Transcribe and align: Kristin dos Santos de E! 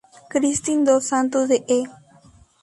Kristin 0.29 0.79
dos 0.87 1.03
Santos 1.11 1.47
de 1.51 1.57
E! 1.67 1.79